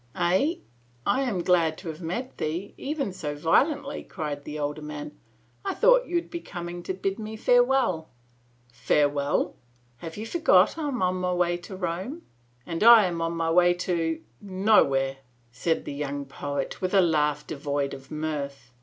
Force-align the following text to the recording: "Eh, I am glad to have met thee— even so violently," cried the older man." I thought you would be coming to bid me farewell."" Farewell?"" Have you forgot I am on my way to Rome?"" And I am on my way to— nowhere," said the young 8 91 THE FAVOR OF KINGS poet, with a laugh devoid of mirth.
"Eh, 0.15 0.55
I 1.05 1.21
am 1.21 1.43
glad 1.43 1.77
to 1.77 1.87
have 1.89 2.01
met 2.01 2.39
thee— 2.39 2.73
even 2.89 3.13
so 3.13 3.35
violently," 3.35 4.03
cried 4.03 4.45
the 4.45 4.57
older 4.57 4.81
man." 4.81 5.11
I 5.63 5.75
thought 5.75 6.07
you 6.07 6.15
would 6.15 6.31
be 6.31 6.39
coming 6.39 6.81
to 6.81 6.93
bid 6.95 7.19
me 7.19 7.35
farewell."" 7.37 8.09
Farewell?"" 8.87 9.53
Have 9.97 10.17
you 10.17 10.25
forgot 10.25 10.75
I 10.75 10.87
am 10.87 11.03
on 11.03 11.17
my 11.17 11.33
way 11.33 11.55
to 11.57 11.75
Rome?"" 11.75 12.23
And 12.65 12.83
I 12.83 13.05
am 13.05 13.21
on 13.21 13.33
my 13.33 13.51
way 13.51 13.75
to— 13.75 14.21
nowhere," 14.65 15.17
said 15.51 15.85
the 15.85 15.93
young 15.93 16.21
8 16.21 16.23
91 16.23 16.23
THE 16.29 16.33
FAVOR 16.33 16.47
OF 16.47 16.55
KINGS 16.63 16.73
poet, 16.79 16.81
with 16.81 16.93
a 16.95 17.01
laugh 17.05 17.45
devoid 17.45 17.93
of 17.93 18.09
mirth. 18.09 18.71